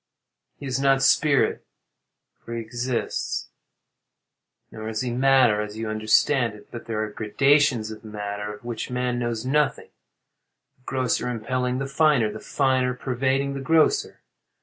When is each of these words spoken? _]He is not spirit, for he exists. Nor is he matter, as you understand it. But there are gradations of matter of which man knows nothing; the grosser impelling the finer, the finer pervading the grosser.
_]He 0.57 0.65
is 0.65 0.79
not 0.79 1.03
spirit, 1.03 1.63
for 2.39 2.55
he 2.55 2.59
exists. 2.59 3.49
Nor 4.71 4.89
is 4.89 5.01
he 5.01 5.11
matter, 5.11 5.61
as 5.61 5.77
you 5.77 5.89
understand 5.91 6.55
it. 6.55 6.71
But 6.71 6.85
there 6.87 7.03
are 7.03 7.11
gradations 7.11 7.91
of 7.91 8.03
matter 8.03 8.51
of 8.51 8.65
which 8.65 8.89
man 8.89 9.19
knows 9.19 9.45
nothing; 9.45 9.91
the 10.77 10.81
grosser 10.85 11.29
impelling 11.29 11.77
the 11.77 11.85
finer, 11.85 12.31
the 12.31 12.39
finer 12.39 12.95
pervading 12.95 13.53
the 13.53 13.61
grosser. 13.61 14.21